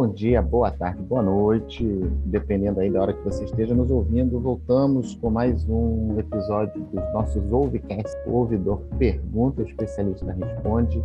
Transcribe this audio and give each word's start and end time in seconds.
Bom 0.00 0.06
dia, 0.06 0.40
boa 0.40 0.70
tarde, 0.70 1.02
boa 1.02 1.20
noite, 1.20 1.84
dependendo 2.24 2.78
aí 2.78 2.88
da 2.88 3.02
hora 3.02 3.12
que 3.12 3.24
você 3.24 3.42
esteja 3.42 3.74
nos 3.74 3.90
ouvindo. 3.90 4.38
Voltamos 4.38 5.16
com 5.16 5.28
mais 5.28 5.68
um 5.68 6.16
episódio 6.16 6.80
dos 6.84 7.12
nossos 7.12 7.42
Ouvecast. 7.50 8.16
O 8.24 8.34
ouvidor 8.34 8.78
pergunta, 8.96 9.60
o 9.60 9.64
especialista 9.64 10.30
responde. 10.30 11.02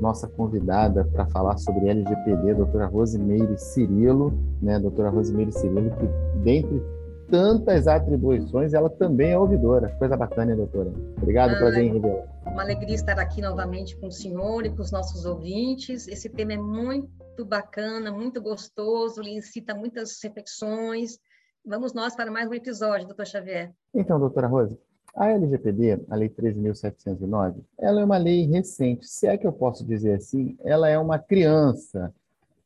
Nossa 0.00 0.26
convidada 0.26 1.04
para 1.04 1.24
falar 1.26 1.56
sobre 1.56 1.88
LGPD, 1.88 2.54
doutora 2.54 2.86
Rosimeire 2.86 3.56
Cirilo, 3.56 4.36
né? 4.60 4.76
Doutora 4.80 5.08
Rosimeire 5.08 5.52
Cirilo, 5.52 5.92
que 5.92 6.38
dentre 6.40 6.82
tantas 7.30 7.86
atribuições, 7.86 8.74
ela 8.74 8.90
também 8.90 9.30
é 9.30 9.38
ouvidora. 9.38 9.88
Coisa 10.00 10.16
bacana, 10.16 10.50
hein, 10.50 10.56
doutora? 10.56 10.90
Obrigado, 11.16 11.52
ah, 11.52 11.58
prazer 11.58 11.84
em 11.84 11.92
revelar. 11.92 12.26
Uma 12.44 12.62
alegria 12.62 12.96
estar 12.96 13.20
aqui 13.20 13.40
novamente 13.40 13.96
com 13.98 14.08
o 14.08 14.12
senhor 14.12 14.66
e 14.66 14.70
com 14.70 14.82
os 14.82 14.90
nossos 14.90 15.24
ouvintes. 15.24 16.08
Esse 16.08 16.28
tema 16.28 16.54
é 16.54 16.58
muito 16.58 17.21
muito 17.32 17.46
bacana, 17.46 18.12
muito 18.12 18.42
gostoso, 18.42 19.22
lhe 19.22 19.34
incita 19.34 19.74
muitas 19.74 20.22
reflexões. 20.22 21.18
Vamos 21.64 21.94
nós 21.94 22.14
para 22.14 22.30
mais 22.30 22.48
um 22.48 22.54
episódio, 22.54 23.06
doutor 23.06 23.26
Xavier. 23.26 23.72
Então, 23.94 24.20
doutora 24.20 24.46
Rosa, 24.46 24.78
a 25.16 25.30
LGPD, 25.30 26.04
a 26.10 26.14
Lei 26.14 26.28
13.709, 26.28 27.62
ela 27.78 28.02
é 28.02 28.04
uma 28.04 28.18
lei 28.18 28.46
recente. 28.46 29.06
Se 29.06 29.26
é 29.26 29.38
que 29.38 29.46
eu 29.46 29.52
posso 29.52 29.84
dizer 29.86 30.14
assim, 30.16 30.58
ela 30.60 30.90
é 30.90 30.98
uma 30.98 31.18
criança 31.18 32.14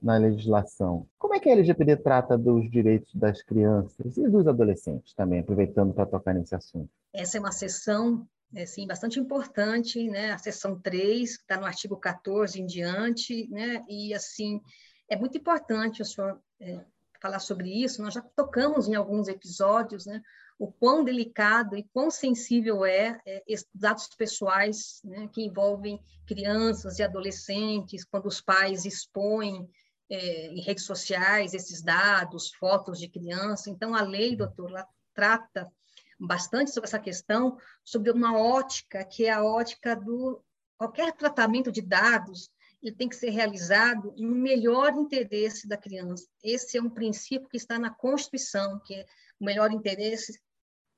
na 0.03 0.17
legislação. 0.17 1.07
Como 1.17 1.35
é 1.35 1.41
que 1.41 1.49
a 1.49 1.53
LGPD 1.53 1.97
trata 1.99 2.37
dos 2.37 2.69
direitos 2.69 3.15
das 3.15 3.43
crianças 3.43 4.17
e 4.17 4.29
dos 4.29 4.49
adolescentes 4.49 5.15
também, 5.15 5.41
aproveitando 5.41 5.95
para 5.95 6.07
tocar 6.07 6.35
nesse 6.35 6.57
assunto? 6.57 6.91
Essa 7.15 7.37
é 7.37 7.41
uma 7.41 7.53
sessão 7.53 8.27
é, 8.55 8.65
sim, 8.65 8.87
bastante 8.87 9.19
importante, 9.19 10.09
né? 10.09 10.33
A 10.33 10.39
seção 10.39 10.81
3, 10.81 11.37
que 11.37 11.43
está 11.43 11.57
no 11.57 11.67
artigo 11.67 11.97
14 11.97 12.61
em 12.61 12.67
diante, 12.67 13.49
né? 13.49 13.85
E, 13.89 14.15
assim, 14.15 14.61
é 15.09 15.17
muito 15.17 15.37
importante 15.37 16.03
o 16.03 16.05
senhor 16.05 16.41
é, 16.61 16.85
falar 17.21 17.41
sobre 17.41 17.69
isso. 17.71 18.03
Nós 18.03 18.15
já 18.15 18.23
tocamos 18.23 18.89
em 18.89 18.95
alguns 18.95 19.29
episódios, 19.29 20.07
né? 20.07 20.23
O 20.59 20.73
quão 20.73 21.05
delicado 21.05 21.77
e 21.77 21.85
quão 21.93 22.11
sensível 22.11 22.85
é, 22.87 23.21
é 23.27 23.43
esses 23.47 23.69
dados 23.75 24.09
pessoais, 24.17 25.01
né? 25.05 25.29
Que 25.33 25.43
envolvem 25.43 26.01
crianças 26.27 26.99
e 26.99 27.03
adolescentes, 27.03 28.05
quando 28.05 28.27
os 28.27 28.41
pais 28.41 28.85
expõem 28.85 29.69
é, 30.09 30.49
em 30.49 30.61
redes 30.61 30.85
sociais 30.85 31.53
esses 31.53 31.83
dados, 31.83 32.53
fotos 32.55 32.99
de 32.99 33.09
criança. 33.09 33.71
Então, 33.71 33.95
a 33.95 34.03
lei, 34.03 34.37
doutor, 34.37 34.71
ela 34.71 34.87
trata 35.15 35.71
bastante 36.19 36.71
sobre 36.71 36.89
essa 36.89 36.99
questão, 36.99 37.59
sobre 37.85 38.11
uma 38.11 38.39
ótica, 38.39 39.05
que 39.05 39.27
é 39.27 39.33
a 39.33 39.45
ótica 39.45 39.95
do 39.95 40.43
qualquer 40.79 41.13
tratamento 41.13 41.73
de 41.73 41.81
dados, 41.81 42.51
ele 42.83 42.95
tem 42.95 43.09
que 43.09 43.17
ser 43.17 43.31
realizado 43.31 44.15
no 44.17 44.35
melhor 44.35 44.93
interesse 44.95 45.67
da 45.67 45.77
criança. 45.77 46.27
Esse 46.43 46.79
é 46.79 46.83
um 46.83 46.91
princípio 46.91 47.49
que 47.49 47.57
está 47.57 47.79
na 47.79 47.91
Constituição, 47.91 48.81
que 48.85 48.95
é 48.95 49.07
o 49.41 49.45
melhor 49.45 49.73
interesse 49.73 50.39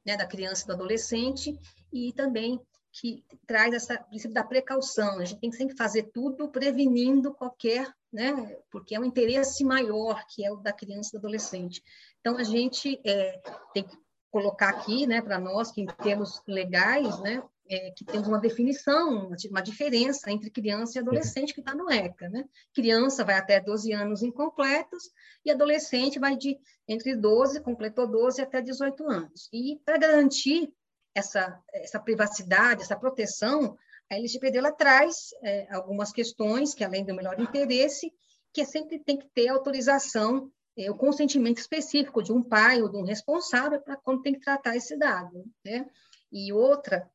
né, 0.04 0.16
da 0.16 0.26
criança 0.26 0.64
e 0.64 0.66
do 0.66 0.72
adolescente, 0.72 1.58
e 1.92 2.12
também 2.12 2.60
que 2.92 3.24
traz 3.46 3.74
esse 3.74 3.96
princípio 4.04 4.34
da 4.34 4.42
precaução. 4.42 5.18
A 5.18 5.24
gente 5.24 5.40
tem 5.40 5.50
que 5.50 5.56
sempre 5.56 5.76
fazer 5.76 6.10
tudo 6.12 6.48
prevenindo 6.48 7.32
qualquer, 7.32 7.90
né, 8.12 8.32
porque 8.70 8.94
é 8.94 9.00
um 9.00 9.04
interesse 9.04 9.64
maior, 9.64 10.24
que 10.28 10.44
é 10.44 10.50
o 10.50 10.56
da 10.56 10.72
criança 10.72 11.10
e 11.10 11.12
do 11.12 11.18
adolescente. 11.18 11.82
Então, 12.20 12.36
a 12.36 12.42
gente 12.42 13.00
é, 13.04 13.40
tem 13.72 13.84
que 13.84 13.96
colocar 14.30 14.68
aqui, 14.70 15.06
né, 15.06 15.22
para 15.22 15.38
nós, 15.38 15.70
que 15.70 15.80
em 15.80 15.86
termos 15.86 16.42
legais, 16.46 17.18
né, 17.20 17.42
é, 17.70 17.90
que 17.90 18.04
temos 18.04 18.26
uma 18.26 18.38
definição, 18.38 19.30
uma 19.50 19.60
diferença 19.60 20.30
entre 20.30 20.50
criança 20.50 20.98
e 20.98 21.02
adolescente 21.02 21.52
que 21.52 21.60
está 21.60 21.74
no 21.74 21.90
ECA, 21.90 22.28
né? 22.28 22.44
Criança 22.74 23.24
vai 23.24 23.36
até 23.36 23.60
12 23.60 23.92
anos 23.92 24.22
incompletos 24.22 25.10
e 25.44 25.50
adolescente 25.50 26.18
vai 26.18 26.34
de 26.34 26.58
entre 26.88 27.14
12, 27.14 27.60
completou 27.60 28.06
12 28.06 28.40
até 28.40 28.62
18 28.62 29.04
anos. 29.10 29.48
E 29.52 29.78
para 29.84 29.98
garantir 29.98 30.72
essa, 31.14 31.60
essa 31.72 32.00
privacidade, 32.00 32.82
essa 32.82 32.96
proteção, 32.96 33.76
a 34.10 34.16
LGPD 34.16 34.58
ela 34.58 34.72
traz 34.72 35.28
é, 35.42 35.66
algumas 35.74 36.10
questões 36.10 36.72
que, 36.72 36.84
além 36.84 37.04
do 37.04 37.14
melhor 37.14 37.38
interesse, 37.38 38.10
que 38.52 38.64
sempre 38.64 38.98
tem 38.98 39.18
que 39.18 39.28
ter 39.34 39.48
autorização 39.48 40.50
é, 40.78 40.88
o 40.90 40.94
consentimento 40.94 41.58
específico 41.58 42.22
de 42.22 42.32
um 42.32 42.40
pai 42.40 42.80
ou 42.80 42.88
de 42.88 42.96
um 42.96 43.02
responsável 43.02 43.80
para 43.80 43.96
quando 43.96 44.22
tem 44.22 44.34
que 44.34 44.40
tratar 44.40 44.76
esse 44.76 44.96
dado. 44.96 45.44
Né? 45.64 45.84
E 46.30 46.52
outra, 46.52 47.10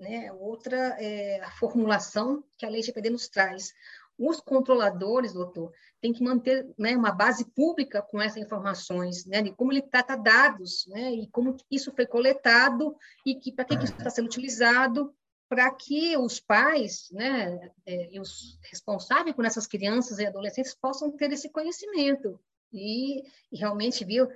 né, 0.00 0.32
outra 0.32 0.96
é 0.98 1.38
a 1.42 1.50
formulação 1.50 2.42
que 2.56 2.64
a 2.64 2.68
lei 2.70 2.82
GPD 2.82 3.10
nos 3.10 3.28
traz. 3.28 3.74
Os 4.18 4.40
controladores, 4.40 5.34
doutor, 5.34 5.70
têm 6.00 6.12
que 6.12 6.24
manter 6.24 6.66
né, 6.78 6.96
uma 6.96 7.12
base 7.12 7.44
pública 7.44 8.00
com 8.00 8.20
essas 8.20 8.38
informações, 8.38 9.26
né, 9.26 9.42
de 9.42 9.52
como 9.52 9.72
ele 9.72 9.82
trata 9.82 10.16
dados, 10.16 10.86
né, 10.88 11.12
e 11.12 11.28
como 11.28 11.56
isso 11.70 11.92
foi 11.94 12.06
coletado 12.06 12.96
e 13.24 13.34
que 13.34 13.52
para 13.52 13.64
que, 13.66 13.76
que 13.76 13.84
isso 13.84 13.94
está 13.96 14.10
sendo 14.10 14.26
utilizado 14.26 15.14
para 15.48 15.70
que 15.72 16.16
os 16.16 16.40
pais 16.40 17.08
né, 17.10 17.70
é, 17.86 18.14
e 18.14 18.20
os 18.20 18.58
responsáveis 18.70 19.36
por 19.36 19.44
essas 19.44 19.66
crianças 19.66 20.18
e 20.18 20.26
adolescentes 20.26 20.74
possam 20.74 21.10
ter 21.10 21.32
esse 21.32 21.48
conhecimento 21.50 22.40
e, 22.72 23.22
e 23.52 23.58
realmente 23.58 24.04
viu 24.04 24.28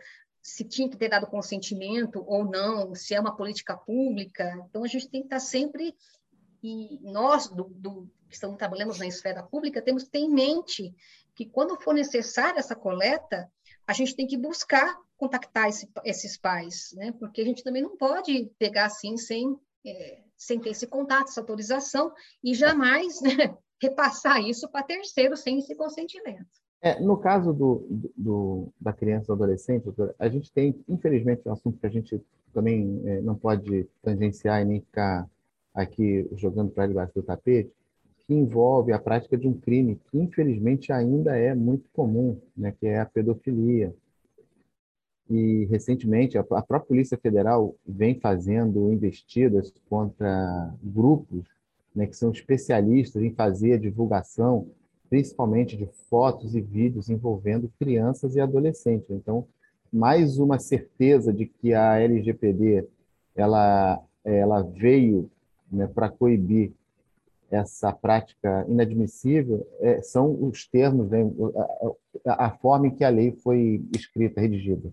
se 0.43 0.65
tinha 0.65 0.89
que 0.89 0.97
ter 0.97 1.09
dado 1.09 1.29
consentimento 1.29 2.25
ou 2.27 2.45
não, 2.45 2.95
se 2.95 3.15
é 3.15 3.21
uma 3.21 3.37
política 3.37 3.77
pública. 3.77 4.53
Então, 4.69 4.83
a 4.83 4.89
gente 4.89 5.09
tem 5.09 5.21
que 5.21 5.27
estar 5.27 5.39
sempre, 5.39 5.95
e 6.63 6.99
nós, 7.01 7.49
do, 7.49 7.65
do, 7.65 8.11
que 8.29 8.35
estamos 8.35 8.59
trabalhando 8.59 8.97
na 8.99 9.07
esfera 9.07 9.43
pública, 9.43 9.81
temos 9.81 10.03
que 10.03 10.11
ter 10.11 10.19
em 10.19 10.31
mente 10.31 10.93
que 11.35 11.47
quando 11.47 11.81
for 11.81 11.95
necessária 11.95 12.59
essa 12.59 12.75
coleta, 12.75 13.51
a 13.87 13.93
gente 13.93 14.17
tem 14.17 14.27
que 14.27 14.37
buscar 14.37 14.97
contactar 15.17 15.69
esse, 15.69 15.89
esses 16.05 16.37
pais, 16.37 16.91
né? 16.95 17.13
porque 17.13 17.41
a 17.41 17.45
gente 17.45 17.63
também 17.63 17.83
não 17.83 17.97
pode 17.97 18.51
pegar 18.59 18.87
assim 18.87 19.17
sem, 19.17 19.57
é, 19.87 20.23
sem 20.37 20.59
ter 20.61 20.71
esse 20.71 20.87
contato, 20.87 21.29
essa 21.29 21.41
autorização, 21.41 22.13
e 22.43 22.55
jamais 22.55 23.21
né, 23.21 23.57
repassar 23.81 24.41
isso 24.41 24.69
para 24.69 24.85
terceiro 24.85 25.37
sem 25.37 25.59
esse 25.59 25.75
consentimento. 25.77 26.62
É, 26.85 26.99
no 26.99 27.17
caso 27.17 27.53
do, 27.53 27.87
do, 28.17 28.69
da 28.81 28.93
criança 28.93 29.31
ou 29.31 29.37
adolescente, 29.37 29.89
a 30.19 30.29
gente 30.29 30.51
tem, 30.53 30.75
infelizmente, 30.89 31.43
um 31.47 31.53
assunto 31.53 31.79
que 31.79 31.87
a 31.87 31.91
gente 31.91 32.21
também 32.53 33.01
é, 33.05 33.21
não 33.21 33.37
pode 33.37 33.87
tangenciar 34.03 34.61
e 34.61 34.65
nem 34.65 34.81
ficar 34.81 35.31
aqui 35.73 36.29
jogando 36.35 36.73
para 36.73 36.89
debaixo 36.89 37.15
do 37.15 37.23
tapete, 37.23 37.73
que 38.27 38.35
envolve 38.35 38.93
a 38.93 38.99
prática 38.99 39.39
de 39.39 39.47
um 39.47 39.55
crime 39.55 40.01
que, 40.11 40.19
infelizmente, 40.19 40.93
ainda 40.93 41.37
é 41.37 41.55
muito 41.55 41.89
comum, 41.93 42.41
né, 42.57 42.75
que 42.79 42.87
é 42.89 42.99
a 42.99 43.07
pedofilia. 43.07 43.95
E, 45.31 45.67
recentemente, 45.67 46.37
a, 46.37 46.41
a 46.41 46.63
própria 46.63 46.81
Polícia 46.81 47.17
Federal 47.17 47.77
vem 47.87 48.19
fazendo 48.19 48.93
investidas 48.93 49.73
contra 49.89 50.75
grupos 50.83 51.45
né, 51.95 52.09
que 52.09 52.17
são 52.17 52.33
especialistas 52.33 53.23
em 53.23 53.33
fazer 53.33 53.75
a 53.75 53.79
divulgação 53.79 54.69
principalmente 55.13 55.77
de 55.77 55.87
fotos 56.09 56.55
e 56.55 56.61
vídeos 56.63 57.11
envolvendo 57.11 57.71
crianças 57.79 58.35
e 58.35 58.41
adolescentes. 58.41 59.11
Então, 59.11 59.47
mais 59.93 60.39
uma 60.39 60.59
certeza 60.59 61.31
de 61.31 61.45
que 61.45 61.75
a 61.75 62.01
LGPD 62.01 62.89
ela, 63.37 64.03
ela 64.25 64.63
veio 64.63 65.31
né, 65.71 65.87
para 65.87 66.09
coibir 66.09 66.73
essa 67.51 67.93
prática 67.93 68.65
inadmissível 68.67 69.69
é, 69.81 70.01
são 70.01 70.33
os 70.45 70.67
termos, 70.67 71.11
né, 71.11 71.31
a, 72.27 72.47
a, 72.47 72.51
forma 72.53 72.87
em 72.87 72.95
que 72.95 73.05
a 73.05 73.11
lei 73.11 73.33
foi 73.33 73.85
escrita, 73.95 74.41
redigida 74.41 74.91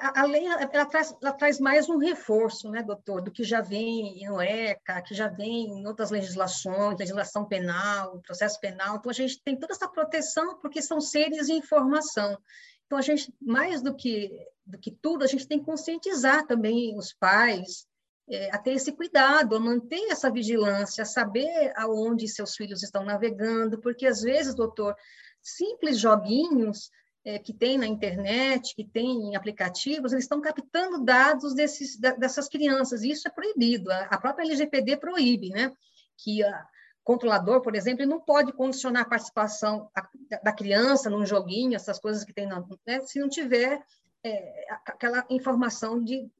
a, 0.00 0.24
lei 0.24 0.46
ela 0.46 0.86
traz, 0.86 1.14
ela 1.22 1.32
traz 1.32 1.60
mais 1.60 1.88
um 1.88 1.98
reforço, 1.98 2.70
né, 2.70 2.82
doutor, 2.82 3.22
do 3.22 3.30
que 3.30 3.44
já 3.44 3.60
vem 3.60 4.26
no 4.26 4.40
ECA, 4.40 5.02
que 5.02 5.14
já 5.14 5.28
vem 5.28 5.68
em 5.68 5.86
outras 5.86 6.10
legislações, 6.10 6.98
legislação 6.98 7.44
penal, 7.44 8.20
processo 8.20 8.60
penal. 8.60 8.96
Então, 8.96 9.10
a 9.10 9.14
gente 9.14 9.42
tem 9.42 9.56
toda 9.56 9.72
essa 9.72 9.88
proteção 9.88 10.58
porque 10.58 10.80
são 10.80 11.00
seres 11.00 11.48
em 11.48 11.62
formação. 11.62 12.38
Então, 12.86 12.98
a 12.98 13.02
gente, 13.02 13.34
mais 13.40 13.82
do 13.82 13.94
que, 13.94 14.30
do 14.64 14.78
que 14.78 14.90
tudo, 14.90 15.24
a 15.24 15.26
gente 15.26 15.46
tem 15.46 15.58
que 15.58 15.64
conscientizar 15.64 16.46
também 16.46 16.96
os 16.96 17.12
pais 17.12 17.86
é, 18.28 18.50
a 18.54 18.58
ter 18.58 18.72
esse 18.72 18.92
cuidado, 18.92 19.56
a 19.56 19.60
manter 19.60 20.10
essa 20.10 20.30
vigilância, 20.30 21.02
a 21.02 21.06
saber 21.06 21.72
aonde 21.76 22.28
seus 22.28 22.54
filhos 22.54 22.82
estão 22.82 23.04
navegando, 23.04 23.80
porque, 23.80 24.06
às 24.06 24.22
vezes, 24.22 24.54
doutor, 24.54 24.96
simples 25.42 25.98
joguinhos 25.98 26.90
é, 27.26 27.40
que 27.40 27.52
tem 27.52 27.76
na 27.76 27.88
internet, 27.88 28.72
que 28.76 28.84
tem 28.84 29.30
em 29.30 29.34
aplicativos, 29.34 30.12
eles 30.12 30.24
estão 30.24 30.40
captando 30.40 31.04
dados 31.04 31.54
desses, 31.54 31.98
dessas 31.98 32.48
crianças, 32.48 33.02
e 33.02 33.10
isso 33.10 33.26
é 33.26 33.30
proibido, 33.32 33.90
a, 33.90 34.16
própria 34.16 34.44
LGPD 34.44 34.96
proíbe, 34.96 35.50
né? 35.50 35.72
Que 36.16 36.44
o 36.44 36.46
controlador, 37.02 37.60
por 37.62 37.74
exemplo, 37.74 38.06
não 38.06 38.20
pode 38.20 38.52
condicionar 38.52 39.02
a 39.02 39.08
participação 39.08 39.90
da 40.40 40.52
criança 40.52 41.10
num 41.10 41.26
joguinho, 41.26 41.74
essas 41.74 41.98
coisas 41.98 42.22
que 42.22 42.32
tem, 42.32 42.46
né? 42.46 43.00
se 43.00 43.18
não 43.18 43.28
tiver 43.28 43.84
é, 44.24 44.66
aquela 44.86 45.26
informação 45.28 46.00
de 46.02 46.30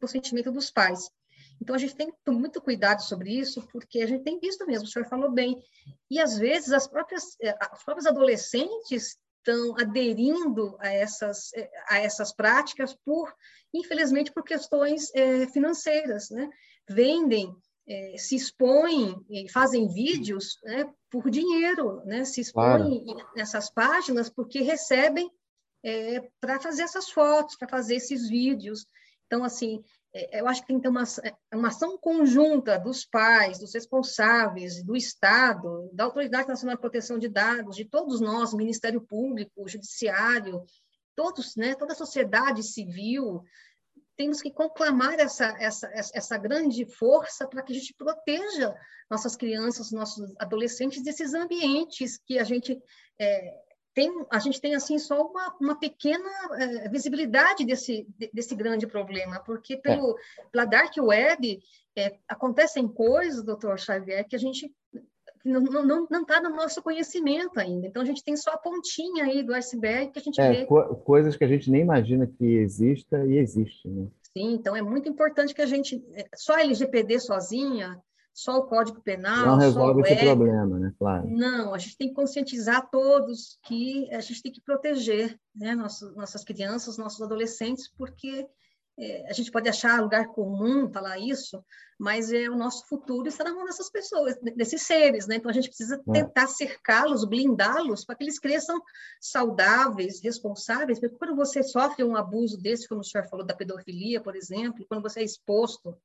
consentimento 0.00 0.50
dos 0.50 0.72
pais. 0.72 1.08
Então, 1.60 1.76
a 1.76 1.78
gente 1.78 1.94
tem 1.94 2.12
muito 2.26 2.60
cuidado 2.60 3.02
sobre 3.02 3.30
isso, 3.30 3.62
porque 3.70 4.02
a 4.02 4.06
gente 4.06 4.24
tem 4.24 4.40
visto 4.40 4.66
mesmo, 4.66 4.88
o 4.88 4.90
senhor 4.90 5.06
falou 5.06 5.30
bem. 5.30 5.62
E, 6.10 6.18
às 6.18 6.36
vezes, 6.36 6.72
as 6.72 6.88
próprias, 6.88 7.36
eh, 7.40 7.56
as 7.60 7.84
próprias 7.84 8.06
adolescentes 8.06 9.16
estão 9.44 9.76
aderindo 9.76 10.76
a 10.80 10.88
essas, 10.88 11.50
a 11.88 11.98
essas 11.98 12.32
práticas 12.32 12.96
por, 13.04 13.34
infelizmente, 13.74 14.32
por 14.32 14.44
questões 14.44 15.12
é, 15.14 15.46
financeiras, 15.48 16.30
né? 16.30 16.48
Vendem, 16.88 17.54
é, 17.86 18.16
se 18.16 18.36
expõem 18.36 19.16
e 19.28 19.50
fazem 19.50 19.88
vídeos 19.88 20.58
né, 20.62 20.88
por 21.10 21.28
dinheiro, 21.28 22.00
né? 22.04 22.24
Se 22.24 22.40
expõem 22.40 23.04
claro. 23.04 23.30
nessas 23.34 23.70
páginas 23.70 24.30
porque 24.30 24.60
recebem 24.60 25.28
é, 25.84 26.20
para 26.40 26.60
fazer 26.60 26.82
essas 26.82 27.10
fotos, 27.10 27.56
para 27.56 27.68
fazer 27.68 27.96
esses 27.96 28.28
vídeos. 28.28 28.86
Então, 29.26 29.42
assim, 29.42 29.82
eu 30.14 30.46
acho 30.46 30.60
que 30.60 30.66
tem 30.66 30.76
que 30.76 30.82
ter 30.82 30.88
uma, 30.88 31.04
é, 31.24 31.56
uma 31.56 31.68
ação 31.68 31.96
conjunta 31.96 32.78
dos 32.78 33.04
pais, 33.04 33.58
dos 33.58 33.72
responsáveis, 33.72 34.84
do 34.84 34.94
Estado, 34.94 35.88
da 35.92 36.04
Autoridade 36.04 36.48
Nacional 36.48 36.76
de 36.76 36.82
Proteção 36.82 37.18
de 37.18 37.28
Dados, 37.28 37.76
de 37.76 37.84
todos 37.84 38.20
nós, 38.20 38.52
Ministério 38.52 39.00
Público, 39.00 39.68
Judiciário, 39.68 40.64
todos, 41.16 41.56
né, 41.56 41.74
toda 41.74 41.92
a 41.92 41.96
sociedade 41.96 42.62
civil, 42.62 43.42
temos 44.16 44.42
que 44.42 44.52
conclamar 44.52 45.18
essa, 45.18 45.56
essa, 45.58 45.90
essa 45.94 46.36
grande 46.36 46.84
força 46.84 47.48
para 47.48 47.62
que 47.62 47.72
a 47.72 47.76
gente 47.76 47.94
proteja 47.94 48.74
nossas 49.10 49.34
crianças, 49.34 49.90
nossos 49.90 50.34
adolescentes 50.38 51.02
desses 51.02 51.34
ambientes 51.34 52.18
que 52.26 52.38
a 52.38 52.44
gente 52.44 52.78
é, 53.18 53.54
tem, 53.94 54.10
a 54.30 54.38
gente 54.38 54.60
tem 54.60 54.74
assim 54.74 54.98
só 54.98 55.22
uma, 55.22 55.54
uma 55.60 55.78
pequena 55.78 56.30
é, 56.58 56.88
visibilidade 56.88 57.64
desse, 57.64 58.06
desse 58.32 58.54
grande 58.54 58.86
problema, 58.86 59.40
porque 59.40 59.76
pelo, 59.76 60.18
é. 60.18 60.44
pela 60.50 60.64
dark 60.64 60.94
web 60.98 61.60
é, 61.96 62.16
acontecem 62.28 62.88
coisas, 62.88 63.44
doutor 63.44 63.78
Xavier, 63.78 64.26
que 64.26 64.36
a 64.36 64.38
gente 64.38 64.72
não 65.44 66.04
está 66.22 66.40
no 66.40 66.50
nosso 66.50 66.80
conhecimento 66.82 67.58
ainda. 67.58 67.86
Então, 67.86 68.00
a 68.00 68.04
gente 68.04 68.22
tem 68.22 68.36
só 68.36 68.52
a 68.52 68.58
pontinha 68.58 69.24
aí 69.24 69.42
do 69.42 69.52
iceberg 69.54 70.12
que 70.12 70.18
a 70.18 70.22
gente 70.22 70.40
é, 70.40 70.52
vê. 70.52 70.66
Co 70.66 70.94
coisas 70.96 71.36
que 71.36 71.44
a 71.44 71.48
gente 71.48 71.70
nem 71.70 71.80
imagina 71.80 72.26
que 72.26 72.44
exista 72.44 73.26
e 73.26 73.38
existe. 73.38 73.88
Né? 73.88 74.06
Sim, 74.36 74.54
então 74.54 74.76
é 74.76 74.82
muito 74.82 75.08
importante 75.08 75.52
que 75.52 75.62
a 75.62 75.66
gente... 75.66 76.02
É, 76.14 76.26
só 76.34 76.54
a 76.54 76.62
LGPD 76.62 77.18
sozinha 77.18 78.00
só 78.32 78.58
o 78.58 78.66
Código 78.66 79.00
Penal. 79.02 79.46
Não 79.46 79.58
resolve 79.58 80.00
esse 80.02 80.16
problema, 80.16 80.78
né? 80.78 80.92
Claro. 80.98 81.28
Não, 81.28 81.74
a 81.74 81.78
gente 81.78 81.96
tem 81.96 82.08
que 82.08 82.14
conscientizar 82.14 82.88
todos 82.90 83.58
que 83.64 84.08
a 84.12 84.20
gente 84.20 84.42
tem 84.42 84.52
que 84.52 84.60
proteger 84.60 85.38
né, 85.54 85.74
nossas, 85.74 86.14
nossas 86.14 86.44
crianças, 86.44 86.96
nossos 86.96 87.20
adolescentes, 87.20 87.90
porque 87.96 88.46
é, 88.98 89.26
a 89.28 89.32
gente 89.32 89.50
pode 89.50 89.68
achar 89.68 90.00
lugar 90.00 90.28
comum 90.28 90.90
falar 90.90 91.18
isso, 91.18 91.64
mas 91.98 92.32
é 92.32 92.48
o 92.48 92.56
nosso 92.56 92.86
futuro 92.86 93.26
está 93.26 93.44
na 93.44 93.54
mão 93.54 93.64
dessas 93.64 93.90
pessoas, 93.90 94.36
desses 94.56 94.82
seres, 94.82 95.26
né? 95.26 95.36
Então 95.36 95.50
a 95.50 95.54
gente 95.54 95.68
precisa 95.68 96.02
é. 96.08 96.12
tentar 96.12 96.46
cercá-los, 96.46 97.24
blindá-los 97.24 98.04
para 98.04 98.16
que 98.16 98.24
eles 98.24 98.38
cresçam 98.38 98.80
saudáveis, 99.20 100.20
responsáveis. 100.22 101.00
Porque 101.00 101.16
quando 101.16 101.34
você 101.34 101.62
sofre 101.62 102.04
um 102.04 102.16
abuso 102.16 102.58
desse, 102.58 102.88
como 102.88 103.00
o 103.00 103.04
senhor 103.04 103.26
falou 103.28 103.46
da 103.46 103.54
pedofilia, 103.54 104.20
por 104.20 104.36
exemplo, 104.36 104.84
quando 104.88 105.02
você 105.02 105.20
é 105.20 105.24
exposto 105.24 105.96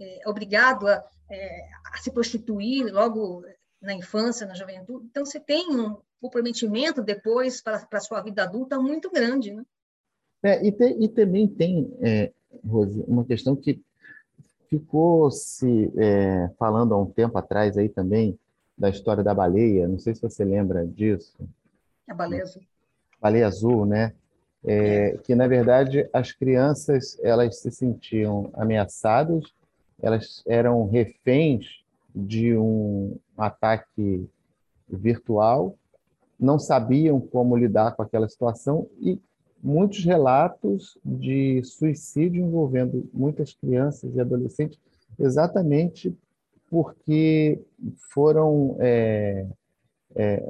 é, 0.00 0.20
obrigado 0.26 0.86
a, 0.86 1.04
é, 1.30 1.68
a, 1.92 1.98
se 1.98 2.10
prostituir 2.10 2.92
logo 2.92 3.44
na 3.80 3.94
infância, 3.94 4.46
na 4.46 4.54
juventude. 4.54 5.06
Então, 5.06 5.24
você 5.24 5.40
tem 5.40 5.68
um 5.74 5.96
comprometimento 6.20 7.02
depois 7.02 7.60
para 7.60 7.86
a 7.90 8.00
sua 8.00 8.20
vida 8.22 8.44
adulta 8.44 8.78
muito 8.78 9.10
grande. 9.10 9.52
Né? 9.52 9.64
É, 10.42 10.64
e, 10.64 10.72
te, 10.72 10.96
e, 11.00 11.08
também 11.08 11.48
tem, 11.48 11.92
é, 12.00 12.32
Rose, 12.64 13.04
uma 13.06 13.24
questão 13.24 13.56
que 13.56 13.82
ficou 14.68 15.30
se 15.30 15.92
é, 15.96 16.48
falando 16.58 16.94
há 16.94 16.98
um 16.98 17.10
tempo 17.10 17.36
atrás 17.36 17.76
aí 17.76 17.88
também 17.88 18.38
da 18.76 18.88
história 18.88 19.22
da 19.22 19.34
baleia. 19.34 19.88
Não 19.88 19.98
sei 19.98 20.14
se 20.14 20.22
você 20.22 20.44
lembra 20.44 20.86
disso. 20.86 21.36
A 22.08 22.14
baleia 22.14 22.42
azul. 22.42 22.62
Baleia 23.20 23.46
azul, 23.46 23.86
né? 23.86 24.14
É, 24.64 25.18
que 25.24 25.34
na 25.34 25.48
verdade 25.48 26.08
as 26.12 26.30
crianças 26.30 27.18
elas 27.20 27.58
se 27.58 27.70
sentiam 27.72 28.48
ameaçadas 28.54 29.52
elas 30.00 30.42
eram 30.46 30.88
reféns 30.88 31.82
de 32.14 32.56
um 32.56 33.16
ataque 33.36 34.28
virtual, 34.88 35.74
não 36.38 36.58
sabiam 36.58 37.20
como 37.20 37.56
lidar 37.56 37.94
com 37.96 38.02
aquela 38.02 38.28
situação 38.28 38.86
e 39.00 39.18
muitos 39.62 40.04
relatos 40.04 40.98
de 41.04 41.62
suicídio 41.62 42.42
envolvendo 42.42 43.08
muitas 43.12 43.54
crianças 43.54 44.14
e 44.14 44.20
adolescentes, 44.20 44.78
exatamente 45.18 46.14
porque 46.68 47.60
foram. 48.10 48.76
É, 48.80 49.46
é, 50.14 50.42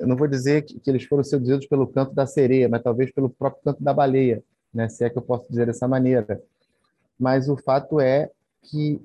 não 0.00 0.16
vou 0.16 0.28
dizer 0.28 0.62
que, 0.62 0.78
que, 0.78 0.90
eles 0.90 1.04
foram 1.04 1.24
seduzidos 1.24 1.66
pelo 1.66 1.86
canto 1.86 2.12
da 2.12 2.26
sereia, 2.26 2.68
mas 2.68 2.82
talvez 2.82 3.10
pelo 3.12 3.30
próprio 3.30 3.62
canto 3.64 3.82
da 3.82 3.92
baleia, 3.92 4.42
né, 4.72 4.88
se 4.88 5.04
é 5.04 5.10
que 5.10 5.16
eu 5.16 5.22
posso 5.22 5.48
dizer 5.48 5.66
dessa 5.66 5.88
maneira. 5.88 6.42
Mas 7.18 7.48
o 7.48 7.56
fato 7.56 8.00
é 8.00 8.30
que, 8.64 9.00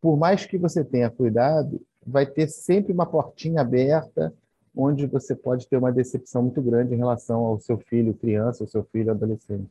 por 0.00 0.16
mais 0.16 0.46
que 0.46 0.58
você 0.58 0.84
tenha 0.84 1.10
cuidado, 1.10 1.80
vai 2.06 2.26
ter 2.26 2.48
sempre 2.48 2.92
uma 2.92 3.06
portinha 3.06 3.60
aberta 3.60 4.32
onde 4.76 5.06
você 5.06 5.34
pode 5.34 5.66
ter 5.66 5.76
uma 5.76 5.90
decepção 5.90 6.42
muito 6.42 6.62
grande 6.62 6.94
em 6.94 6.98
relação 6.98 7.40
ao 7.40 7.58
seu 7.58 7.78
filho 7.78 8.14
criança, 8.14 8.62
ao 8.62 8.68
seu 8.68 8.84
filho 8.84 9.10
adolescente. 9.10 9.68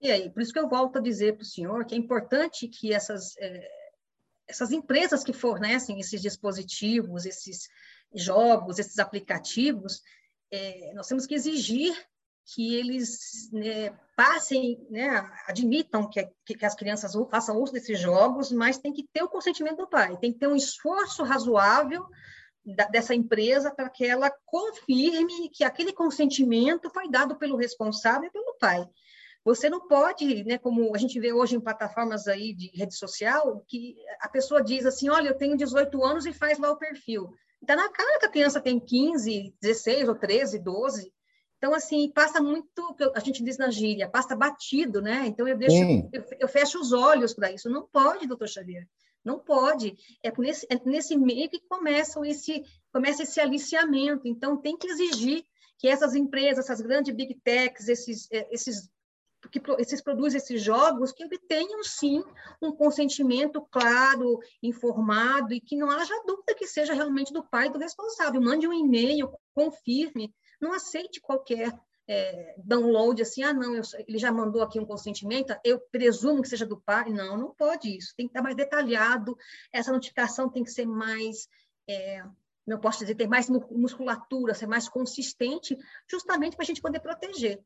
E 0.00 0.10
aí, 0.10 0.30
por 0.30 0.42
isso 0.42 0.52
que 0.52 0.58
eu 0.58 0.68
volto 0.68 0.98
a 0.98 1.00
dizer 1.00 1.34
para 1.36 1.42
o 1.42 1.46
senhor 1.46 1.84
que 1.84 1.94
é 1.94 1.98
importante 1.98 2.66
que 2.66 2.92
essas, 2.92 3.36
é, 3.38 3.68
essas 4.48 4.72
empresas 4.72 5.22
que 5.22 5.32
fornecem 5.32 6.00
esses 6.00 6.20
dispositivos, 6.20 7.26
esses 7.26 7.68
jogos, 8.12 8.78
esses 8.78 8.98
aplicativos, 8.98 10.02
é, 10.50 10.92
nós 10.94 11.06
temos 11.06 11.26
que 11.26 11.34
exigir 11.34 11.94
que 12.54 12.74
eles 12.74 13.50
né, 13.52 13.90
passem, 14.16 14.84
né, 14.90 15.30
admitam 15.46 16.08
que, 16.08 16.28
que, 16.44 16.64
as 16.64 16.74
crianças 16.74 17.12
façam 17.30 17.60
uso 17.60 17.72
desses 17.72 17.98
jogos, 17.98 18.50
mas 18.50 18.78
tem 18.78 18.92
que 18.92 19.06
ter 19.12 19.22
o 19.22 19.28
consentimento 19.28 19.78
do 19.78 19.88
pai, 19.88 20.16
tem 20.18 20.32
que 20.32 20.38
ter 20.38 20.48
um 20.48 20.56
esforço 20.56 21.22
razoável 21.22 22.04
da, 22.64 22.86
dessa 22.86 23.14
empresa 23.14 23.70
para 23.70 23.88
que 23.88 24.04
ela 24.04 24.30
confirme 24.44 25.48
que 25.50 25.64
aquele 25.64 25.92
consentimento 25.92 26.90
foi 26.90 27.08
dado 27.08 27.36
pelo 27.36 27.56
responsável 27.56 28.28
e 28.28 28.32
pelo 28.32 28.56
pai. 28.58 28.84
Você 29.44 29.70
não 29.70 29.86
pode, 29.86 30.44
né, 30.44 30.58
como 30.58 30.94
a 30.94 30.98
gente 30.98 31.18
vê 31.18 31.32
hoje 31.32 31.56
em 31.56 31.60
plataformas 31.60 32.26
aí 32.26 32.52
de 32.52 32.70
rede 32.74 32.94
social, 32.94 33.64
que 33.66 33.96
a 34.20 34.28
pessoa 34.28 34.62
diz 34.62 34.84
assim, 34.84 35.08
olha, 35.08 35.28
eu 35.28 35.36
tenho 35.36 35.56
18 35.56 36.04
anos 36.04 36.26
e 36.26 36.32
faz 36.32 36.58
lá 36.58 36.70
o 36.70 36.76
perfil. 36.76 37.32
Está 37.62 37.76
na 37.76 37.88
cara 37.88 38.18
que 38.18 38.26
a 38.26 38.30
criança 38.30 38.60
tem 38.60 38.78
15, 38.78 39.54
16 39.60 40.08
ou 40.08 40.14
13, 40.14 40.58
12, 40.58 41.12
então, 41.60 41.74
assim, 41.74 42.10
passa 42.10 42.40
muito, 42.40 42.96
a 43.14 43.20
gente 43.20 43.44
diz 43.44 43.58
na 43.58 43.70
gíria, 43.70 44.08
passa 44.08 44.34
batido, 44.34 45.02
né? 45.02 45.26
Então, 45.26 45.46
eu 45.46 45.58
deixo, 45.58 46.08
eu, 46.10 46.24
eu, 46.40 46.48
fecho 46.48 46.80
os 46.80 46.90
olhos 46.90 47.34
para 47.34 47.52
isso. 47.52 47.68
Não 47.68 47.86
pode, 47.86 48.26
doutor 48.26 48.48
Xavier, 48.48 48.88
não 49.22 49.38
pode. 49.38 49.94
É 50.24 50.32
nesse, 50.38 50.66
é 50.70 50.80
nesse 50.88 51.18
meio 51.18 51.50
que 51.50 51.60
começa 51.68 52.18
esse, 52.26 52.64
começa 52.90 53.24
esse 53.24 53.38
aliciamento. 53.38 54.26
Então, 54.26 54.56
tem 54.56 54.74
que 54.74 54.86
exigir 54.86 55.44
que 55.76 55.86
essas 55.86 56.14
empresas, 56.14 56.64
essas 56.64 56.80
grandes 56.80 57.14
big 57.14 57.38
techs, 57.44 57.88
esses, 57.88 58.26
é, 58.32 58.48
esses 58.50 58.88
que 59.48 59.60
esses 59.78 60.00
produzem 60.00 60.38
esses 60.38 60.62
jogos 60.62 61.12
que 61.12 61.24
obtenham 61.24 61.82
sim 61.82 62.22
um 62.60 62.72
consentimento 62.72 63.60
claro, 63.70 64.38
informado 64.62 65.54
e 65.54 65.60
que 65.60 65.76
não 65.76 65.90
haja 65.90 66.14
dúvida 66.26 66.54
que 66.54 66.66
seja 66.66 66.92
realmente 66.92 67.32
do 67.32 67.42
pai 67.42 67.70
do 67.70 67.78
responsável. 67.78 68.40
Mande 68.40 68.68
um 68.68 68.72
e-mail, 68.72 69.32
confirme, 69.54 70.34
não 70.60 70.72
aceite 70.72 71.20
qualquer 71.20 71.72
é, 72.06 72.54
download 72.58 73.22
assim, 73.22 73.42
ah, 73.44 73.52
não, 73.52 73.74
eu, 73.74 73.82
ele 74.06 74.18
já 74.18 74.32
mandou 74.32 74.62
aqui 74.62 74.80
um 74.80 74.84
consentimento, 74.84 75.56
eu 75.64 75.78
presumo 75.92 76.42
que 76.42 76.48
seja 76.48 76.66
do 76.66 76.80
pai. 76.80 77.10
Não, 77.10 77.36
não 77.36 77.54
pode 77.54 77.96
isso. 77.96 78.14
Tem 78.16 78.26
que 78.26 78.30
estar 78.30 78.42
mais 78.42 78.56
detalhado, 78.56 79.36
essa 79.72 79.92
notificação 79.92 80.50
tem 80.50 80.64
que 80.64 80.70
ser 80.70 80.86
mais. 80.86 81.48
É, 81.88 82.22
não 82.66 82.78
posso 82.78 83.00
dizer, 83.00 83.14
ter 83.14 83.28
mais 83.28 83.48
musculatura, 83.48 84.54
ser 84.54 84.66
mais 84.66 84.88
consistente, 84.88 85.76
justamente 86.08 86.56
para 86.56 86.64
a 86.64 86.66
gente 86.66 86.82
poder 86.82 87.00
proteger 87.00 87.60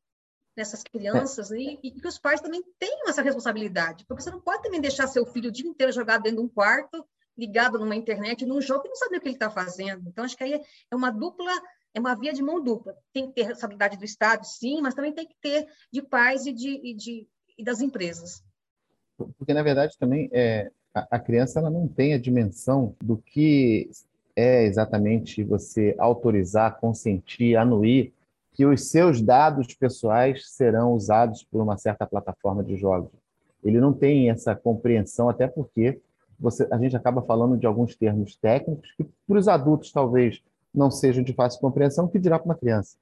nessas 0.57 0.83
crianças 0.83 1.51
é. 1.51 1.57
e, 1.57 1.79
e, 1.83 1.91
que 1.91 2.07
os 2.07 2.19
pais 2.19 2.41
também 2.41 2.63
tenham 2.79 3.09
essa 3.09 3.23
responsabilidade, 3.23 4.05
porque 4.07 4.23
você 4.23 4.31
não 4.31 4.41
pode 4.41 4.63
também 4.63 4.81
deixar 4.81 5.07
seu 5.07 5.27
filho 5.27 5.49
o 5.49 5.53
dia 5.53 5.69
inteiro 5.69 5.93
jogado 5.93 6.23
dentro 6.23 6.39
de 6.39 6.45
um 6.45 6.49
quarto, 6.49 7.05
ligado 7.37 7.79
numa 7.79 7.97
internet, 7.97 8.47
num 8.47 8.61
jogo, 8.61 8.87
e 8.87 8.89
não 8.89 8.97
saber 8.97 9.17
o 9.17 9.21
que 9.21 9.29
ele 9.29 9.35
está 9.35 9.51
fazendo. 9.51 10.09
Então, 10.09 10.25
acho 10.25 10.37
que 10.37 10.45
aí 10.45 10.61
é 10.91 10.97
uma 10.97 11.11
dupla 11.11 11.53
é 11.95 12.01
uma 12.01 12.17
via 12.17 12.33
de 12.33 12.43
mão 12.43 12.63
dupla. 12.63 12.97
Tem 13.13 13.29
que 13.29 13.35
ter 13.35 13.43
responsabilidade 13.43 13.97
do 13.97 14.05
Estado, 14.05 14.45
sim, 14.45 14.83
mas 14.83 14.95
também 14.95 15.13
tem 15.13 15.27
que 15.27 15.37
ter 15.41 15.67
de 15.93 16.03
pais 16.03 16.45
e, 16.45 16.53
de, 16.53 16.81
e, 16.83 16.93
de, 16.93 17.27
e 17.57 17.65
das 17.65 17.81
empresas. 17.81 18.43
Porque, 19.39 19.55
na 19.55 19.63
verdade, 19.63 19.97
também 19.97 20.29
é, 20.33 20.73
a, 20.93 21.07
a 21.13 21.19
criança 21.21 21.61
ela 21.61 21.71
não 21.71 21.87
tem 21.87 22.13
a 22.13 22.19
dimensão 22.19 22.97
do 23.01 23.17
que 23.17 23.89
é 24.35 24.65
exatamente 24.65 25.45
você 25.45 25.95
autorizar, 25.97 26.81
consentir, 26.81 27.57
anuir 27.57 28.13
que 28.55 28.65
os 28.65 28.89
seus 28.89 29.21
dados 29.21 29.75
pessoais 29.75 30.49
serão 30.51 30.93
usados 30.93 31.45
por 31.45 31.61
uma 31.61 31.77
certa 31.77 32.07
plataforma 32.07 32.63
de 32.63 32.77
jogos. 32.77 33.11
ele 33.63 33.81
não 33.81 33.93
tem 33.93 34.31
essa 34.31 34.55
compreensão, 34.55 35.29
até 35.29 35.47
porque 35.47 36.01
você, 36.39 36.67
a 36.71 36.79
gente 36.79 36.97
acaba 36.97 37.23
falando 37.23 37.57
de 37.57 37.67
alguns 37.67 37.97
termos 37.97 38.37
técnicos 38.37 38.93
que 38.97 39.05
para 39.27 39.39
os 39.39 39.49
adultos 39.49 39.91
talvez 39.91 40.43
não 40.73 40.91
sejam 40.91 41.23
de 41.23 41.33
fácil 41.33 41.61
compreensão, 41.61 42.09
que 42.09 42.19
dirá 42.19 42.39
para 42.39 42.47
uma 42.47 42.55
criança. 42.55 42.97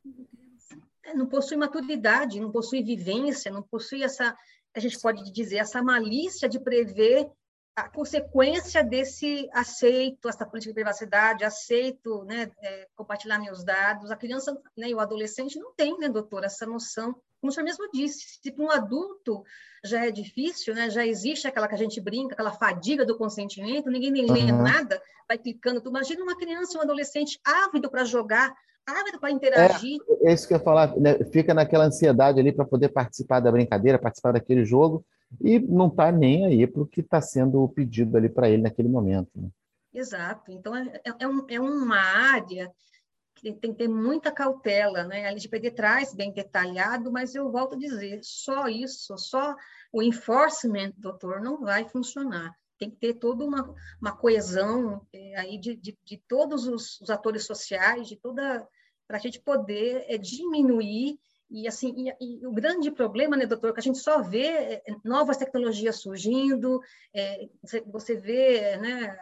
É, 1.05 1.15
não 1.15 1.27
possui 1.27 1.57
maturidade, 1.57 2.41
não 2.41 2.51
possui 2.51 2.83
vivência, 2.83 3.51
não 3.51 3.63
possui 3.63 4.03
essa, 4.03 4.37
a 4.75 4.81
gente 4.81 5.01
pode 5.01 5.31
dizer, 5.33 5.57
essa 5.57 5.83
malícia 5.83 6.49
de 6.49 6.61
prever 6.61 7.29
a 7.75 7.89
consequência 7.89 8.85
desse 8.85 9.49
aceito, 9.53 10.29
essa 10.29 10.45
política 10.45 10.71
de 10.71 10.75
privacidade, 10.75 11.45
aceito 11.45 12.23
né, 12.25 12.51
é, 12.63 12.87
compartilhar 12.95 13.39
meus 13.39 13.65
dados, 13.65 14.11
a 14.11 14.17
criança 14.17 14.53
né, 14.77 14.89
e 14.89 14.95
o 14.95 15.01
adolescente 15.01 15.59
não 15.59 15.73
tem, 15.75 15.99
né, 15.99 16.09
doutor, 16.09 16.45
essa 16.45 16.67
noção. 16.67 17.15
Como 17.41 17.51
o 17.51 17.53
senhor 17.53 17.65
mesmo 17.65 17.91
disse, 17.91 18.39
se 18.43 18.51
para 18.53 18.65
um 18.65 18.71
adulto 18.71 19.43
já 19.83 20.07
é 20.07 20.11
difícil, 20.11 20.75
né, 20.75 20.91
já 20.91 21.07
existe 21.07 21.49
aquela 21.49 21.67
que 21.67 21.75
a 21.75 21.79
gente 21.79 22.01
brinca, 22.01 22.35
aquela 22.35 22.53
fadiga 22.53 23.07
do 23.07 23.17
consentimento, 23.17 23.91
ninguém 23.91 24.11
nem 24.11 24.27
uhum. 24.27 24.33
lê 24.33 24.53
nada, 24.53 25.01
vai 25.27 25.39
clicando. 25.39 25.81
Tu 25.81 25.89
imagina 25.89 26.23
uma 26.23 26.37
criança, 26.37 26.79
um 26.79 26.83
adolescente 26.83 27.41
ávido 27.43 27.91
para 27.91 28.05
jogar, 28.05 28.55
ávido 28.87 29.19
para 29.19 29.31
interagir. 29.31 29.99
É, 30.21 30.31
é, 30.31 30.35
isso 30.35 30.47
que 30.47 30.53
eu 30.53 30.59
ia 30.59 30.65
falar, 30.65 30.95
né? 30.97 31.19
fica 31.25 31.55
naquela 31.55 31.87
ansiedade 31.87 32.39
ali 32.39 32.53
para 32.53 32.67
poder 32.67 32.91
participar 32.91 33.41
da 33.41 33.51
brincadeira, 33.51 33.99
participar 33.99 34.33
daquele 34.33 34.65
jogo, 34.65 35.05
e 35.41 35.59
não 35.59 35.89
está 35.89 36.11
nem 36.13 36.47
aí 36.47 36.67
para 36.67 36.83
o 36.83 36.87
que 36.87 37.01
está 37.01 37.21
sendo 37.21 37.69
pedido 37.69 38.17
ali 38.17 38.29
para 38.29 38.49
ele 38.49 38.63
naquele 38.63 38.89
momento. 38.89 39.31
Né? 39.35 39.49
Exato. 39.93 40.51
Então, 40.51 40.75
é, 40.75 41.01
é, 41.05 41.15
é, 41.21 41.29
um, 41.29 41.47
é 41.49 41.61
uma 41.61 41.99
área 41.99 42.71
que 43.35 43.53
tem 43.53 43.73
que 43.73 43.79
ter 43.79 43.89
muita 43.89 44.31
cautela. 44.31 45.05
Né? 45.05 45.27
A 45.27 45.31
LGPD 45.31 45.73
traz 45.73 46.15
bem 46.15 46.33
detalhado, 46.33 47.11
mas 47.11 47.35
eu 47.35 47.51
volto 47.51 47.75
a 47.75 47.79
dizer, 47.79 48.21
só 48.23 48.69
isso, 48.69 49.17
só 49.19 49.57
o 49.93 50.03
enforcement, 50.03 50.93
doutor, 50.97 51.41
não 51.41 51.61
vai 51.61 51.89
funcionar. 51.89 52.55
Tem 52.79 52.91
que 52.91 52.97
ter 52.97 53.15
toda 53.15 53.45
uma, 53.45 53.75
uma 54.01 54.17
coesão 54.17 55.07
é, 55.13 55.39
aí 55.39 55.59
de, 55.59 55.77
de, 55.77 55.97
de 56.05 56.23
todos 56.27 56.67
os, 56.67 57.01
os, 57.01 57.11
atores 57.11 57.45
sociais, 57.45 58.09
de 58.09 58.17
toda 58.17 58.67
para 59.07 59.19
a 59.19 59.21
gente 59.21 59.41
poder 59.41 60.05
é, 60.09 60.17
diminuir 60.17 61.19
e, 61.53 61.69
assim, 61.69 61.95
e, 61.97 62.41
e, 62.41 62.47
o 62.47 62.53
grande 62.53 62.91
problema, 62.91 63.37
né, 63.37 63.47
doutor, 63.47 63.73
que 63.75 63.81
a 63.81 63.83
gente 63.83 63.99
só 63.99 64.23
vê 64.23 64.47
é, 64.47 64.83
novas 65.05 65.37
tecnologias 65.37 65.97
surgindo, 65.97 66.81
é, 67.15 67.49
você 67.87 68.17
vê 68.17 68.77
né, 68.79 69.19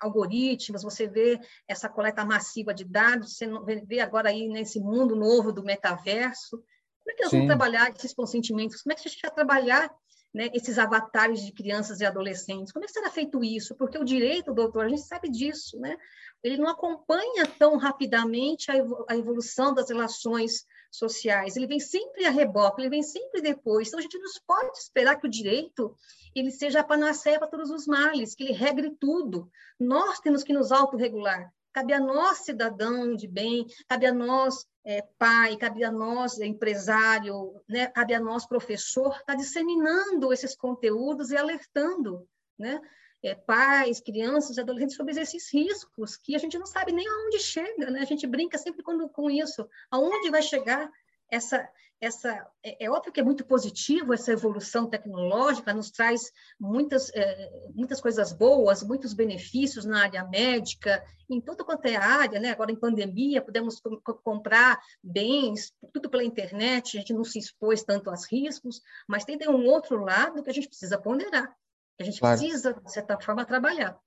algoritmos, 0.00 0.82
você 0.82 1.08
vê 1.08 1.40
essa 1.66 1.88
coleta 1.88 2.24
massiva 2.24 2.72
de 2.72 2.84
dados, 2.84 3.36
você 3.36 3.46
vê 3.84 4.00
agora 4.00 4.28
aí 4.28 4.46
nesse 4.48 4.78
mundo 4.78 5.16
novo 5.16 5.52
do 5.52 5.64
metaverso. 5.64 6.58
Como 7.02 7.10
é 7.10 7.14
que 7.14 7.22
nós 7.22 7.30
Sim. 7.30 7.36
vamos 7.38 7.48
trabalhar 7.48 7.92
esses 7.94 8.14
consentimentos? 8.14 8.82
Como 8.82 8.92
é 8.92 8.96
que 8.96 9.08
a 9.08 9.10
gente 9.10 9.22
vai 9.22 9.34
trabalhar 9.34 9.94
né, 10.32 10.50
esses 10.54 10.78
avatares 10.78 11.44
de 11.44 11.52
crianças 11.52 12.00
e 12.00 12.04
adolescentes? 12.06 12.72
Como 12.72 12.84
é 12.84 12.86
que 12.86 12.94
será 12.94 13.10
feito 13.10 13.42
isso? 13.42 13.74
Porque 13.74 13.98
o 13.98 14.04
direito, 14.04 14.54
doutor, 14.54 14.86
a 14.86 14.88
gente 14.88 15.02
sabe 15.02 15.28
disso, 15.28 15.78
né? 15.80 15.98
ele 16.44 16.58
não 16.58 16.68
acompanha 16.68 17.46
tão 17.58 17.78
rapidamente 17.78 18.70
a 18.70 19.16
evolução 19.16 19.72
das 19.72 19.88
relações 19.88 20.66
sociais. 20.96 21.56
Ele 21.56 21.66
vem 21.66 21.80
sempre 21.80 22.24
a 22.24 22.30
reboque, 22.30 22.80
ele 22.80 22.90
vem 22.90 23.02
sempre 23.02 23.40
depois. 23.40 23.88
Então, 23.88 23.98
a 23.98 24.02
gente 24.02 24.18
não 24.18 24.30
pode 24.46 24.78
esperar 24.78 25.16
que 25.16 25.26
o 25.26 25.30
direito 25.30 25.94
ele 26.34 26.50
seja 26.50 26.80
a 26.80 26.84
panaceia 26.84 27.38
para 27.38 27.48
todos 27.48 27.70
os 27.70 27.86
males, 27.86 28.34
que 28.34 28.44
ele 28.44 28.52
regre 28.52 28.90
tudo. 28.98 29.50
Nós 29.78 30.18
temos 30.20 30.42
que 30.42 30.52
nos 30.52 30.72
autorregular. 30.72 31.52
Cabe 31.72 31.92
a 31.92 31.98
nós, 31.98 32.38
cidadão 32.38 33.16
de 33.16 33.26
bem, 33.26 33.66
cabe 33.88 34.06
a 34.06 34.14
nós, 34.14 34.64
é, 34.84 35.02
pai, 35.18 35.56
cabe 35.56 35.82
a 35.82 35.90
nós, 35.90 36.38
empresário, 36.38 37.60
né? 37.68 37.88
cabe 37.88 38.14
a 38.14 38.20
nós, 38.20 38.46
professor, 38.46 39.10
estar 39.10 39.24
tá 39.24 39.34
disseminando 39.34 40.32
esses 40.32 40.54
conteúdos 40.54 41.30
e 41.30 41.36
alertando, 41.36 42.28
né? 42.56 42.80
É, 43.24 43.34
pais, 43.34 44.00
crianças, 44.00 44.58
adolescentes 44.58 44.96
sobre 44.96 45.18
esses 45.18 45.52
riscos 45.52 46.16
que 46.16 46.36
a 46.36 46.38
gente 46.38 46.58
não 46.58 46.66
sabe 46.66 46.92
nem 46.92 47.08
aonde 47.08 47.38
chega, 47.38 47.90
né? 47.90 48.00
A 48.00 48.04
gente 48.04 48.26
brinca 48.26 48.58
sempre 48.58 48.82
quando, 48.82 49.08
com 49.08 49.30
isso, 49.30 49.66
aonde 49.90 50.30
vai 50.30 50.42
chegar 50.42 50.90
essa 51.30 51.66
essa 52.00 52.46
é, 52.62 52.84
é, 52.84 52.90
óbvio 52.90 53.12
que 53.12 53.20
é 53.20 53.24
muito 53.24 53.44
positivo 53.46 54.12
essa 54.12 54.32
evolução 54.32 54.88
tecnológica 54.88 55.72
nos 55.72 55.90
traz 55.90 56.30
muitas 56.60 57.10
é, 57.14 57.50
muitas 57.74 58.00
coisas 58.00 58.32
boas 58.32 58.82
muitos 58.82 59.14
benefícios 59.14 59.84
na 59.84 60.02
área 60.02 60.24
médica 60.24 61.02
em 61.30 61.40
toda 61.40 61.64
quanto 61.64 61.86
é 61.86 61.96
área 61.96 62.38
né? 62.38 62.50
Agora 62.50 62.70
em 62.70 62.76
pandemia 62.76 63.40
podemos 63.40 63.80
comprar 64.22 64.78
bens 65.02 65.72
tudo 65.92 66.10
pela 66.10 66.24
internet 66.24 66.96
a 66.96 67.00
gente 67.00 67.14
não 67.14 67.24
se 67.24 67.38
expôs 67.38 67.82
tanto 67.82 68.10
aos 68.10 68.30
riscos 68.30 68.80
mas 69.08 69.24
tem, 69.24 69.38
tem 69.38 69.48
um 69.48 69.66
outro 69.66 69.96
lado 69.96 70.42
que 70.42 70.50
a 70.50 70.54
gente 70.54 70.68
precisa 70.68 70.98
ponderar 70.98 71.54
a 71.98 72.04
gente 72.04 72.20
claro. 72.20 72.38
precisa 72.38 72.74
de 72.74 72.92
certa 72.92 73.18
forma 73.20 73.44
trabalhar 73.44 73.98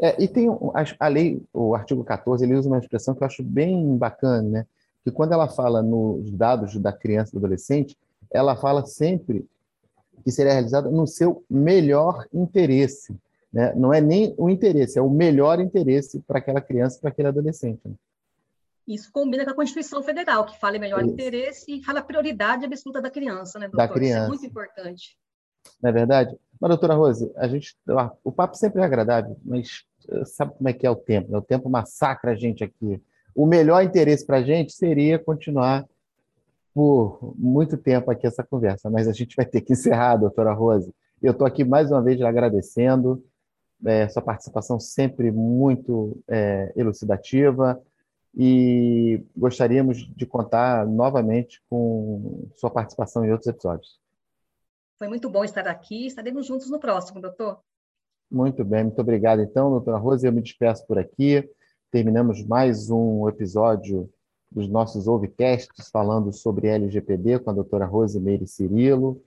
é, 0.00 0.22
e 0.22 0.26
tem 0.26 0.48
a, 0.48 1.06
a 1.06 1.08
lei 1.08 1.42
o 1.52 1.74
artigo 1.74 2.04
14 2.04 2.44
ele 2.44 2.54
usa 2.54 2.68
uma 2.68 2.78
expressão 2.78 3.14
que 3.14 3.22
eu 3.22 3.26
acho 3.26 3.42
bem 3.42 3.96
bacana 3.96 4.42
né 4.42 4.66
que 5.02 5.10
quando 5.10 5.32
ela 5.32 5.48
fala 5.48 5.82
nos 5.82 6.30
dados 6.30 6.76
da 6.76 6.92
criança 6.92 7.30
e 7.30 7.32
do 7.32 7.38
adolescente, 7.38 7.96
ela 8.30 8.56
fala 8.56 8.84
sempre 8.84 9.46
que 10.22 10.30
seria 10.30 10.52
realizada 10.52 10.90
no 10.90 11.06
seu 11.06 11.44
melhor 11.48 12.26
interesse. 12.32 13.16
Né? 13.52 13.74
Não 13.74 13.92
é 13.92 14.00
nem 14.00 14.34
o 14.36 14.50
interesse, 14.50 14.98
é 14.98 15.02
o 15.02 15.10
melhor 15.10 15.58
interesse 15.60 16.20
para 16.20 16.38
aquela 16.38 16.60
criança 16.60 16.98
e 16.98 17.00
para 17.00 17.10
aquele 17.10 17.28
adolescente. 17.28 17.80
Né? 17.84 17.94
Isso 18.86 19.10
combina 19.12 19.44
com 19.44 19.50
a 19.50 19.54
Constituição 19.54 20.02
Federal, 20.02 20.44
que 20.44 20.58
fala 20.58 20.76
em 20.76 20.80
melhor 20.80 21.00
Isso. 21.00 21.10
interesse 21.10 21.64
e 21.72 21.82
fala 21.82 22.02
prioridade 22.02 22.64
absoluta 22.64 23.00
da 23.00 23.10
criança, 23.10 23.58
né, 23.58 23.66
doutor? 23.66 23.86
Da 23.86 23.92
criança. 23.92 24.18
Isso 24.18 24.24
é 24.24 24.28
muito 24.28 24.46
importante. 24.46 25.18
Não 25.82 25.90
é 25.90 25.92
verdade? 25.92 26.36
Mas, 26.60 26.68
doutora 26.68 26.94
Rose, 26.94 27.32
a 27.36 27.48
gente, 27.48 27.74
o 28.22 28.30
papo 28.30 28.56
sempre 28.56 28.82
é 28.82 28.84
agradável, 28.84 29.36
mas 29.44 29.84
eh, 30.08 30.24
sabe 30.26 30.52
como 30.54 30.68
é 30.68 30.72
que 30.72 30.86
é 30.86 30.90
o 30.90 30.96
tempo? 30.96 31.32
Né? 31.32 31.38
O 31.38 31.42
tempo 31.42 31.70
massacra 31.70 32.32
a 32.32 32.34
gente 32.34 32.62
aqui 32.62 33.02
o 33.34 33.46
melhor 33.46 33.82
interesse 33.82 34.26
para 34.26 34.38
a 34.38 34.42
gente 34.42 34.72
seria 34.72 35.18
continuar 35.18 35.86
por 36.74 37.34
muito 37.36 37.76
tempo 37.76 38.10
aqui 38.10 38.26
essa 38.26 38.44
conversa, 38.44 38.90
mas 38.90 39.08
a 39.08 39.12
gente 39.12 39.36
vai 39.36 39.44
ter 39.44 39.60
que 39.60 39.72
encerrar, 39.72 40.16
doutora 40.16 40.52
Rose. 40.52 40.92
Eu 41.22 41.32
estou 41.32 41.46
aqui 41.46 41.64
mais 41.64 41.90
uma 41.90 42.02
vez 42.02 42.20
agradecendo, 42.22 43.22
é, 43.84 44.08
sua 44.08 44.22
participação 44.22 44.78
sempre 44.78 45.30
muito 45.30 46.18
é, 46.28 46.72
elucidativa 46.76 47.80
e 48.36 49.22
gostaríamos 49.36 49.98
de 50.14 50.26
contar 50.26 50.86
novamente 50.86 51.60
com 51.68 52.48
sua 52.56 52.70
participação 52.70 53.24
em 53.24 53.32
outros 53.32 53.48
episódios. 53.48 53.99
Foi 55.00 55.08
muito 55.08 55.28
bom 55.28 55.42
estar 55.42 55.66
aqui, 55.66 56.06
estaremos 56.06 56.46
juntos 56.46 56.70
no 56.70 56.78
próximo, 56.78 57.20
doutor. 57.20 57.58
Muito 58.30 58.64
bem, 58.64 58.84
muito 58.84 59.00
obrigado 59.00 59.40
então, 59.40 59.70
doutora 59.70 59.96
Rose, 59.96 60.24
eu 60.24 60.32
me 60.32 60.42
despeço 60.42 60.86
por 60.86 60.98
aqui 60.98 61.50
terminamos 61.90 62.44
mais 62.44 62.88
um 62.88 63.28
episódio 63.28 64.08
dos 64.50 64.68
nossos 64.68 65.08
Ovecasts 65.08 65.90
falando 65.90 66.32
sobre 66.32 66.68
LGPD 66.68 67.40
com 67.40 67.50
a 67.50 67.54
doutora 67.54 67.84
Rosimeire 67.84 68.46
Cirilo, 68.46 69.20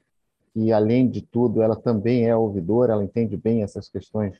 que, 0.53 0.71
além 0.71 1.09
de 1.09 1.21
tudo, 1.21 1.61
ela 1.61 1.75
também 1.75 2.25
é 2.25 2.35
ouvidora, 2.35 2.93
ela 2.93 3.03
entende 3.03 3.35
bem 3.35 3.63
essas 3.63 3.89
questões 3.89 4.39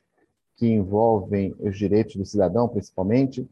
que 0.56 0.66
envolvem 0.66 1.54
os 1.58 1.76
direitos 1.76 2.16
do 2.16 2.24
cidadão, 2.24 2.66
principalmente, 2.66 3.46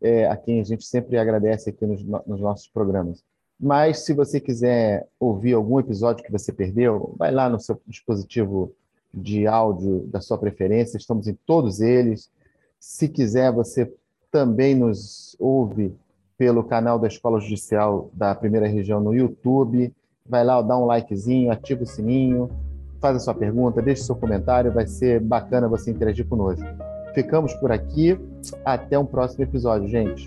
é, 0.00 0.26
a 0.26 0.36
quem 0.36 0.60
a 0.60 0.64
gente 0.64 0.84
sempre 0.84 1.16
agradece 1.16 1.70
aqui 1.70 1.86
nos, 1.86 2.04
nos 2.04 2.40
nossos 2.40 2.68
programas. 2.68 3.24
Mas, 3.64 4.00
se 4.00 4.12
você 4.12 4.40
quiser 4.40 5.06
ouvir 5.20 5.52
algum 5.52 5.78
episódio 5.78 6.24
que 6.24 6.32
você 6.32 6.52
perdeu, 6.52 7.14
vai 7.16 7.30
lá 7.30 7.48
no 7.48 7.60
seu 7.60 7.80
dispositivo 7.86 8.72
de 9.14 9.46
áudio 9.46 10.00
da 10.08 10.20
sua 10.20 10.36
preferência, 10.36 10.96
estamos 10.96 11.28
em 11.28 11.38
todos 11.46 11.80
eles. 11.80 12.28
Se 12.80 13.08
quiser, 13.08 13.52
você 13.52 13.88
também 14.32 14.74
nos 14.74 15.36
ouve 15.38 15.94
pelo 16.36 16.64
canal 16.64 16.98
da 16.98 17.06
Escola 17.06 17.38
Judicial 17.38 18.10
da 18.12 18.34
Primeira 18.34 18.66
Região 18.66 19.00
no 19.00 19.14
YouTube. 19.14 19.94
Vai 20.28 20.42
lá, 20.42 20.60
dá 20.60 20.76
um 20.76 20.86
likezinho, 20.86 21.52
ativa 21.52 21.84
o 21.84 21.86
sininho, 21.86 22.50
faz 23.00 23.14
a 23.14 23.20
sua 23.20 23.34
pergunta, 23.34 23.80
deixe 23.80 24.02
seu 24.02 24.16
comentário, 24.16 24.72
vai 24.72 24.88
ser 24.88 25.20
bacana 25.20 25.68
você 25.68 25.92
interagir 25.92 26.26
conosco. 26.26 26.66
Ficamos 27.14 27.54
por 27.54 27.70
aqui, 27.70 28.18
até 28.64 28.98
um 28.98 29.06
próximo 29.06 29.44
episódio, 29.44 29.86
gente. 29.86 30.24